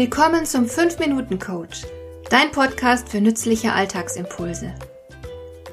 Willkommen 0.00 0.46
zum 0.46 0.64
5-Minuten-Coach, 0.64 1.82
dein 2.30 2.50
Podcast 2.52 3.10
für 3.10 3.20
nützliche 3.20 3.74
Alltagsimpulse. 3.74 4.74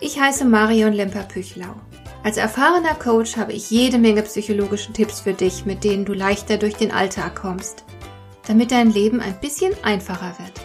Ich 0.01 0.19
heiße 0.19 0.43
Marion 0.43 0.91
Lemper-Püchlau. 0.91 1.73
Als 2.25 2.35
erfahrener 2.35 2.95
Coach 2.95 3.37
habe 3.37 3.53
ich 3.53 3.71
jede 3.71 3.97
Menge 3.97 4.23
psychologische 4.23 4.91
Tipps 4.91 5.21
für 5.21 5.31
dich, 5.31 5.65
mit 5.65 5.85
denen 5.85 6.03
du 6.03 6.11
leichter 6.11 6.57
durch 6.57 6.73
den 6.73 6.91
Alltag 6.91 7.37
kommst, 7.37 7.85
damit 8.45 8.71
dein 8.71 8.91
Leben 8.91 9.21
ein 9.21 9.39
bisschen 9.39 9.71
einfacher 9.81 10.35
wird. 10.39 10.59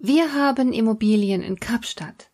Wir 0.00 0.34
haben 0.34 0.72
Immobilien 0.72 1.42
in 1.42 1.60
Kapstadt. 1.60 2.33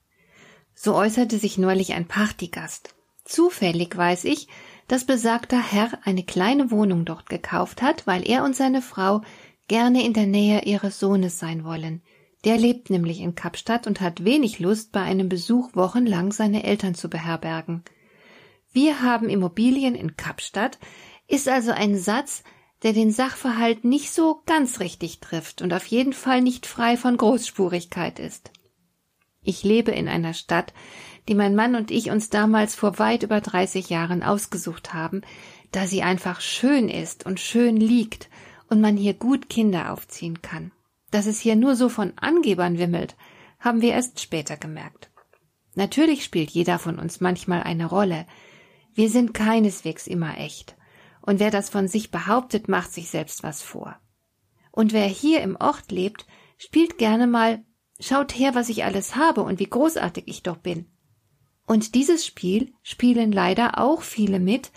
So 0.83 0.95
äußerte 0.95 1.37
sich 1.37 1.59
neulich 1.59 1.93
ein 1.93 2.09
Partygast. 2.09 2.95
Zufällig 3.27 3.95
weiß 3.95 4.25
ich, 4.25 4.49
dass 4.89 5.05
besagter 5.05 5.61
Herr 5.61 5.91
eine 6.05 6.25
kleine 6.25 6.71
Wohnung 6.71 7.05
dort 7.05 7.29
gekauft 7.29 7.83
hat, 7.83 8.07
weil 8.07 8.27
er 8.27 8.45
und 8.45 8.57
seine 8.57 8.81
Frau 8.81 9.21
gerne 9.69 10.03
in 10.03 10.15
der 10.15 10.25
Nähe 10.25 10.63
ihres 10.63 10.99
Sohnes 10.99 11.39
sein 11.39 11.65
wollen. 11.65 12.01
Der 12.47 12.57
lebt 12.57 12.89
nämlich 12.89 13.21
in 13.21 13.35
Kapstadt 13.35 13.87
und 13.87 14.01
hat 14.01 14.25
wenig 14.25 14.59
Lust, 14.59 14.91
bei 14.91 15.03
einem 15.03 15.29
Besuch 15.29 15.69
wochenlang 15.77 16.33
seine 16.33 16.65
Eltern 16.65 16.95
zu 16.95 17.11
beherbergen. 17.11 17.85
Wir 18.73 19.03
haben 19.03 19.29
Immobilien 19.29 19.95
in 19.95 20.17
Kapstadt 20.17 20.79
ist 21.29 21.47
also 21.47 21.73
ein 21.73 21.99
Satz, 21.99 22.43
der 22.85 22.95
den 22.95 23.13
Sachverhalt 23.13 23.85
nicht 23.85 24.13
so 24.13 24.41
ganz 24.47 24.81
richtig 24.81 25.21
trifft 25.21 25.61
und 25.61 25.75
auf 25.75 25.85
jeden 25.85 26.15
Fall 26.15 26.41
nicht 26.41 26.65
frei 26.65 26.97
von 26.97 27.19
Großspurigkeit 27.19 28.19
ist. 28.19 28.51
Ich 29.43 29.63
lebe 29.63 29.91
in 29.91 30.09
einer 30.09 30.35
Stadt, 30.35 30.73
die 31.29 31.35
mein 31.35 31.55
Mann 31.55 31.75
und 31.75 31.91
ich 31.91 32.11
uns 32.11 32.31
damals 32.31 32.75
vor 32.75 32.99
weit 32.99 33.23
über 33.23 33.41
30 33.41 33.89
Jahren 33.89 34.23
ausgesucht 34.23 34.93
haben, 34.93 35.23
da 35.73 35.87
sie 35.87 36.03
einfach 36.03 36.41
schön 36.41 36.89
ist 36.89 37.25
und 37.25 37.41
schön 37.41 37.77
liegt 37.77 38.29
und 38.69 38.81
man 38.81 38.97
hier 38.97 39.15
gut 39.15 39.49
Kinder 39.49 39.93
aufziehen 39.93 40.43
kann. 40.43 40.73
Dass 41.11 41.27
es 41.27 41.41
hier 41.41 41.57
nur 41.57 41.77
so 41.77 41.89
von 41.89 42.13
Angebern 42.17 42.79
wimmelt, 42.79 43.17
haben 43.59 43.83
wir 43.83 43.93
erst 43.93 44.21
später 44.21 44.57
gemerkt. 44.57 45.11
Natürlich 45.75 46.25
spielt 46.25 46.51
jeder 46.51 46.79
von 46.79 46.99
uns 46.99 47.21
manchmal 47.21 47.63
eine 47.63 47.87
Rolle. 47.87 48.27
Wir 48.95 49.09
sind 49.09 49.35
keineswegs 49.35 50.07
immer 50.07 50.39
echt. 50.39 50.77
Und 51.23 51.39
wer 51.39 51.51
das 51.51 51.69
von 51.69 51.87
sich 51.87 52.11
behauptet, 52.11 52.69
macht 52.69 52.93
sich 52.93 53.11
selbst 53.11 53.43
was 53.43 53.63
vor. 53.63 53.97
Und 54.73 54.93
wer 54.93 55.07
hier 55.07 55.43
im 55.43 55.57
Ort 55.57 55.91
lebt, 55.91 56.27
spielt 56.59 56.99
gerne 56.99 57.27
mal 57.27 57.63
Schaut 58.01 58.37
her, 58.37 58.55
was 58.55 58.69
ich 58.71 58.85
alles 58.85 59.15
habe 59.15 59.43
und 59.43 59.59
wie 59.59 59.69
großartig 59.69 60.25
ich 60.27 60.43
doch 60.43 60.57
bin. 60.57 60.87
Und 61.67 61.95
dieses 61.95 62.27
Spiel 62.27 62.73
spielen 62.83 63.31
leider 63.31 63.79
auch 63.79 64.03
viele 64.03 64.41
mit, 64.41 64.73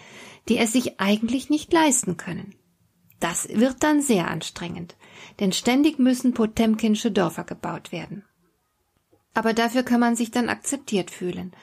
die 0.49 0.57
es 0.57 0.73
sich 0.73 0.99
eigentlich 0.99 1.49
nicht 1.49 1.71
leisten 1.73 2.17
können. 2.17 2.55
Das 3.19 3.47
wird 3.49 3.81
dann 3.81 4.01
sehr 4.01 4.29
anstrengend, 4.29 4.97
denn 5.39 5.53
ständig 5.53 5.97
müssen 5.97 6.33
Potemkinsche 6.33 7.09
Dörfer 7.09 7.45
gebaut 7.45 7.93
werden. 7.93 8.25
Aber 9.33 9.53
dafür 9.53 9.83
kann 9.83 10.01
man 10.01 10.15
sich 10.15 10.29
dann 10.29 10.49
akzeptiert 10.49 11.09
fühlen. 11.09 11.55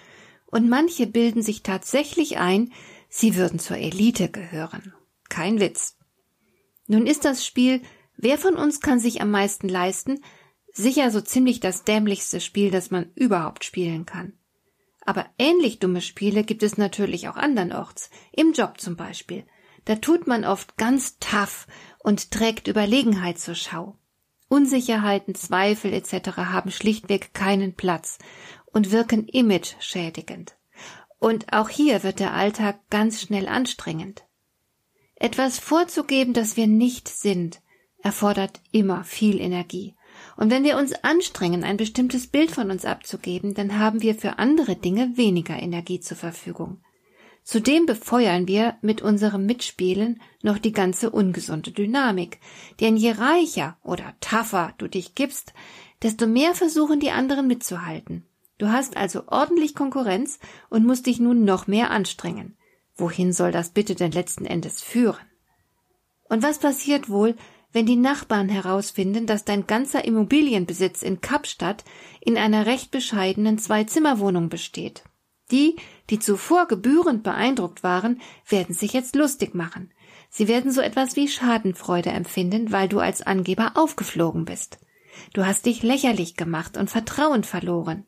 Und 0.47 0.69
manche 0.69 1.07
bilden 1.07 1.43
sich 1.43 1.63
tatsächlich 1.63 2.39
ein, 2.39 2.73
sie 3.09 3.37
würden 3.37 3.59
zur 3.59 3.77
Elite 3.77 4.31
gehören. 4.31 4.95
Kein 5.29 5.61
Witz. 5.61 5.97
Nun 6.87 7.07
ist 7.07 7.25
das 7.25 7.47
Spiel, 7.47 7.83
wer 8.17 8.39
von 8.39 8.57
uns 8.57 8.81
kann 8.81 8.99
sich 8.99 9.21
am 9.21 9.31
meisten 9.31 9.69
leisten, 9.69 10.23
Sicher 10.73 11.11
so 11.11 11.21
ziemlich 11.21 11.61
das 11.61 11.85
dämlichste 11.85 12.41
Spiel, 12.41 12.71
das 12.71 12.91
man 12.91 13.11
überhaupt 13.15 13.65
spielen 13.65 14.07
kann. 14.07 14.35
Aber 15.05 15.27
ähnlich 15.39 15.79
dumme 15.79 16.01
Spiele 16.01 16.45
gibt 16.45 16.63
es 16.63 16.79
natürlich 16.79 17.29
auch 17.29 17.37
andernorts, 17.37 18.11
im 18.33 18.53
Job 18.53 18.81
zum 18.81 18.97
Beispiel. 18.97 19.45
Da 19.85 19.97
tut 19.97 20.27
man 20.27 20.45
oft 20.45 20.77
ganz 20.77 21.19
tough 21.19 21.67
und 21.99 22.31
trägt 22.31 22.69
Überlegenheit 22.69 23.39
zur 23.39 23.55
Schau. 23.55 23.97
Unsicherheiten, 24.49 25.35
Zweifel 25.35 25.93
etc. 25.93 26.37
haben 26.37 26.71
schlichtweg 26.71 27.33
keinen 27.35 27.75
Platz 27.75 28.19
und 28.67 28.91
wirken 28.91 29.27
image-schädigend. 29.27 30.57
Und 31.19 31.53
auch 31.53 31.69
hier 31.69 32.03
wird 32.03 32.21
der 32.21 32.35
Alltag 32.35 32.81
ganz 32.91 33.21
schnell 33.21 33.49
anstrengend. 33.49 34.25
Etwas 35.17 35.59
vorzugeben, 35.59 36.33
das 36.33 36.57
wir 36.57 36.67
nicht 36.67 37.09
sind, 37.09 37.61
erfordert 38.03 38.61
immer 38.73 39.05
viel 39.05 39.41
Energie. 39.41 39.95
Und 40.41 40.51
wenn 40.51 40.65
wir 40.65 40.79
uns 40.79 40.95
anstrengen, 41.05 41.65
ein 41.65 41.77
bestimmtes 41.77 42.27
Bild 42.27 42.51
von 42.51 42.71
uns 42.71 42.87
abzugeben, 42.87 43.53
dann 43.53 43.79
haben 43.79 44.01
wir 44.01 44.15
für 44.15 44.39
andere 44.39 44.75
Dinge 44.75 45.19
weniger 45.19 45.61
Energie 45.61 46.01
zur 46.01 46.17
Verfügung. 46.17 46.81
Zudem 47.43 47.85
befeuern 47.85 48.49
wir 48.49 48.79
mit 48.81 49.03
unserem 49.03 49.45
Mitspielen 49.45 50.23
noch 50.41 50.57
die 50.57 50.73
ganze 50.73 51.11
ungesunde 51.11 51.73
Dynamik. 51.73 52.41
Denn 52.81 52.97
je 52.97 53.13
reicher 53.13 53.77
oder 53.83 54.15
tougher 54.23 54.73
du 54.79 54.89
dich 54.89 55.15
gibst, 55.15 55.53
desto 56.03 56.27
mehr 56.27 56.55
versuchen 56.55 57.01
die 57.01 57.11
anderen 57.11 57.47
mitzuhalten. 57.47 58.25
Du 58.57 58.69
hast 58.69 58.97
also 58.97 59.25
ordentlich 59.27 59.75
Konkurrenz 59.75 60.39
und 60.71 60.87
musst 60.87 61.05
dich 61.05 61.21
nun 61.21 61.45
noch 61.45 61.67
mehr 61.67 61.91
anstrengen. 61.91 62.57
Wohin 62.97 63.35
soll 63.35 63.53
das 63.53 63.71
bitte 63.71 63.95
denn 63.95 64.13
letzten 64.13 64.47
Endes 64.47 64.81
führen? 64.81 65.21
Und 66.31 66.43
was 66.43 66.61
passiert 66.61 67.11
wohl, 67.11 67.37
wenn 67.73 67.87
die 67.87 67.97
Nachbarn 67.97 68.49
herausfinden, 68.49 69.27
dass 69.27 69.45
dein 69.45 69.67
ganzer 69.67 70.05
Immobilienbesitz 70.05 71.03
in 71.03 71.21
Kapstadt 71.21 71.85
in 72.21 72.37
einer 72.37 72.67
recht 72.67 72.91
bescheidenen 72.91 73.59
Zwei-Zimmer-Wohnung 73.59 74.49
besteht. 74.49 75.05
Die, 75.51 75.77
die 76.11 76.19
zuvor 76.19 76.67
gebührend 76.67 77.23
beeindruckt 77.23 77.83
waren, 77.83 78.21
werden 78.49 78.75
sich 78.75 78.93
jetzt 78.93 79.17
lustig 79.17 79.55
machen. 79.55 79.93
Sie 80.29 80.47
werden 80.47 80.71
so 80.71 80.81
etwas 80.81 81.17
wie 81.17 81.29
Schadenfreude 81.29 82.11
empfinden, 82.11 82.71
weil 82.71 82.89
du 82.89 83.01
als 83.01 83.23
Angeber 83.23 83.73
aufgeflogen 83.75 84.45
bist. 84.45 84.79
Du 85.33 85.45
hast 85.45 85.67
dich 85.67 85.83
lächerlich 85.83 86.37
gemacht 86.37 86.77
und 86.77 86.89
Vertrauen 86.89 87.43
verloren. 87.43 88.07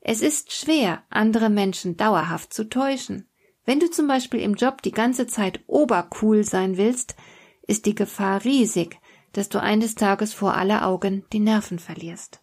Es 0.00 0.22
ist 0.22 0.52
schwer, 0.52 1.02
andere 1.10 1.50
Menschen 1.50 1.96
dauerhaft 1.96 2.54
zu 2.54 2.68
täuschen. 2.68 3.28
Wenn 3.64 3.80
du 3.80 3.90
zum 3.90 4.06
Beispiel 4.06 4.40
im 4.40 4.54
Job 4.54 4.82
die 4.82 4.92
ganze 4.92 5.26
Zeit 5.26 5.60
obercool 5.66 6.44
sein 6.44 6.76
willst, 6.76 7.16
ist 7.66 7.86
die 7.86 7.94
Gefahr 7.94 8.44
riesig, 8.44 8.98
dass 9.32 9.48
du 9.48 9.60
eines 9.60 9.94
Tages 9.94 10.32
vor 10.32 10.54
aller 10.54 10.86
Augen 10.86 11.24
die 11.32 11.40
Nerven 11.40 11.78
verlierst. 11.78 12.40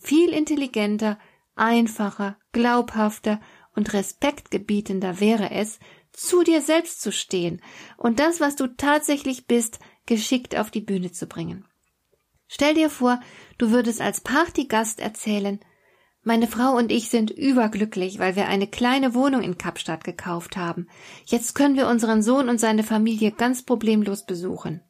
Viel 0.00 0.30
intelligenter, 0.30 1.18
einfacher, 1.54 2.36
glaubhafter 2.52 3.40
und 3.74 3.92
respektgebietender 3.92 5.20
wäre 5.20 5.50
es, 5.50 5.78
zu 6.12 6.42
dir 6.42 6.60
selbst 6.60 7.00
zu 7.00 7.10
stehen 7.10 7.62
und 7.96 8.20
das, 8.20 8.40
was 8.40 8.56
du 8.56 8.66
tatsächlich 8.66 9.46
bist, 9.46 9.78
geschickt 10.06 10.56
auf 10.56 10.70
die 10.70 10.80
Bühne 10.80 11.12
zu 11.12 11.26
bringen. 11.26 11.66
Stell 12.48 12.74
dir 12.74 12.90
vor, 12.90 13.18
du 13.56 13.70
würdest 13.70 14.00
als 14.02 14.20
Partygast 14.20 15.00
erzählen, 15.00 15.58
meine 16.24 16.46
Frau 16.46 16.76
und 16.76 16.92
ich 16.92 17.08
sind 17.08 17.30
überglücklich, 17.30 18.18
weil 18.18 18.36
wir 18.36 18.46
eine 18.46 18.68
kleine 18.68 19.14
Wohnung 19.14 19.42
in 19.42 19.58
Kapstadt 19.58 20.04
gekauft 20.04 20.56
haben. 20.56 20.86
Jetzt 21.26 21.54
können 21.54 21.76
wir 21.76 21.88
unseren 21.88 22.22
Sohn 22.22 22.48
und 22.48 22.58
seine 22.58 22.84
Familie 22.84 23.32
ganz 23.32 23.64
problemlos 23.64 24.24
besuchen. 24.24 24.82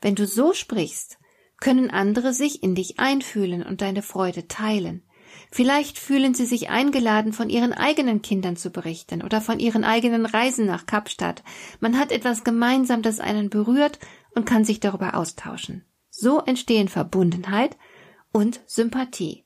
Wenn 0.00 0.14
du 0.14 0.26
so 0.26 0.52
sprichst, 0.52 1.18
können 1.58 1.90
andere 1.90 2.32
sich 2.32 2.62
in 2.62 2.74
dich 2.74 3.00
einfühlen 3.00 3.64
und 3.64 3.82
deine 3.82 4.02
Freude 4.02 4.46
teilen. 4.46 5.02
Vielleicht 5.50 5.98
fühlen 5.98 6.34
sie 6.34 6.46
sich 6.46 6.70
eingeladen, 6.70 7.32
von 7.32 7.50
ihren 7.50 7.72
eigenen 7.72 8.22
Kindern 8.22 8.56
zu 8.56 8.70
berichten 8.70 9.22
oder 9.22 9.40
von 9.40 9.58
ihren 9.58 9.84
eigenen 9.84 10.24
Reisen 10.24 10.66
nach 10.66 10.86
Kapstadt. 10.86 11.42
Man 11.80 11.98
hat 11.98 12.12
etwas 12.12 12.44
gemeinsam, 12.44 13.02
das 13.02 13.20
einen 13.20 13.50
berührt 13.50 13.98
und 14.34 14.46
kann 14.46 14.64
sich 14.64 14.78
darüber 14.78 15.14
austauschen. 15.14 15.84
So 16.10 16.40
entstehen 16.40 16.88
Verbundenheit 16.88 17.76
und 18.32 18.60
Sympathie 18.66 19.44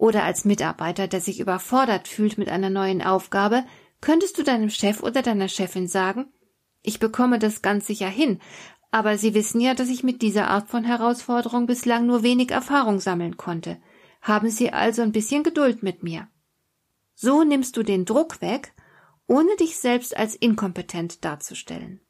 oder 0.00 0.24
als 0.24 0.46
Mitarbeiter, 0.46 1.08
der 1.08 1.20
sich 1.20 1.40
überfordert 1.40 2.08
fühlt 2.08 2.38
mit 2.38 2.48
einer 2.48 2.70
neuen 2.70 3.02
Aufgabe, 3.02 3.64
könntest 4.00 4.38
du 4.38 4.42
deinem 4.42 4.70
Chef 4.70 5.02
oder 5.02 5.20
deiner 5.20 5.48
Chefin 5.48 5.88
sagen, 5.88 6.32
ich 6.82 6.98
bekomme 6.98 7.38
das 7.38 7.60
ganz 7.60 7.86
sicher 7.86 8.08
hin, 8.08 8.40
aber 8.90 9.18
Sie 9.18 9.34
wissen 9.34 9.60
ja, 9.60 9.74
dass 9.74 9.90
ich 9.90 10.02
mit 10.02 10.22
dieser 10.22 10.48
Art 10.48 10.68
von 10.68 10.84
Herausforderung 10.84 11.66
bislang 11.66 12.06
nur 12.06 12.22
wenig 12.22 12.50
Erfahrung 12.50 12.98
sammeln 12.98 13.36
konnte. 13.36 13.76
Haben 14.22 14.48
Sie 14.48 14.72
also 14.72 15.02
ein 15.02 15.12
bisschen 15.12 15.42
Geduld 15.42 15.82
mit 15.82 16.02
mir. 16.02 16.28
So 17.14 17.44
nimmst 17.44 17.76
du 17.76 17.82
den 17.82 18.06
Druck 18.06 18.40
weg, 18.40 18.72
ohne 19.26 19.54
dich 19.56 19.78
selbst 19.78 20.16
als 20.16 20.34
inkompetent 20.34 21.24
darzustellen. 21.26 22.00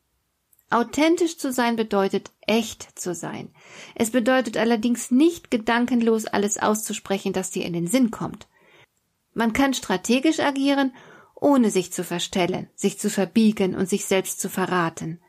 Authentisch 0.71 1.37
zu 1.37 1.53
sein 1.53 1.75
bedeutet 1.75 2.31
echt 2.47 2.97
zu 2.99 3.13
sein. 3.13 3.53
Es 3.97 4.11
bedeutet 4.11 4.57
allerdings 4.57 5.11
nicht 5.11 5.51
gedankenlos 5.51 6.27
alles 6.27 6.59
auszusprechen, 6.59 7.33
das 7.33 7.51
dir 7.51 7.65
in 7.65 7.73
den 7.73 7.89
Sinn 7.89 8.13
kommt. 8.13 8.47
Man 9.35 9.53
kann 9.53 9.75
strategisch 9.75 10.39
agieren, 10.39 10.95
ohne 11.35 11.71
sich 11.71 11.93
zu 11.93 12.05
verstellen, 12.05 12.69
sich 12.77 12.99
zu 12.99 13.11
verbiegen 13.11 13.75
und 13.75 13.89
sich 13.89 14.05
selbst 14.05 14.41
zu 14.41 14.49
verraten. 14.49 15.21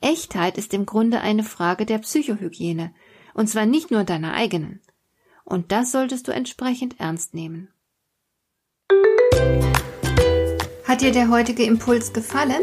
Echtheit 0.00 0.56
ist 0.56 0.72
im 0.72 0.86
Grunde 0.86 1.20
eine 1.20 1.44
Frage 1.44 1.84
der 1.84 1.98
Psychohygiene, 1.98 2.94
und 3.34 3.48
zwar 3.48 3.66
nicht 3.66 3.90
nur 3.90 4.04
deiner 4.04 4.32
eigenen. 4.32 4.80
Und 5.44 5.72
das 5.72 5.92
solltest 5.92 6.26
du 6.26 6.32
entsprechend 6.32 6.98
ernst 7.00 7.34
nehmen. 7.34 7.68
Hat 10.84 11.02
dir 11.02 11.12
der 11.12 11.28
heutige 11.28 11.64
Impuls 11.64 12.14
gefallen? 12.14 12.62